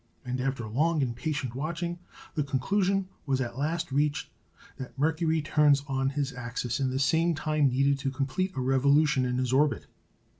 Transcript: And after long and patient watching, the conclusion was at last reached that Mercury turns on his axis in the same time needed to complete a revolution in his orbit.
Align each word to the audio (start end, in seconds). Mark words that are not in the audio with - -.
And 0.25 0.41
after 0.41 0.67
long 0.67 1.03
and 1.03 1.15
patient 1.15 1.53
watching, 1.53 1.99
the 2.33 2.41
conclusion 2.43 3.07
was 3.27 3.39
at 3.39 3.59
last 3.59 3.91
reached 3.91 4.31
that 4.77 4.97
Mercury 4.97 5.43
turns 5.43 5.83
on 5.85 6.09
his 6.09 6.33
axis 6.33 6.79
in 6.79 6.89
the 6.89 6.97
same 6.97 7.35
time 7.35 7.69
needed 7.69 7.99
to 7.99 8.09
complete 8.09 8.51
a 8.55 8.61
revolution 8.61 9.25
in 9.25 9.37
his 9.37 9.53
orbit. 9.53 9.85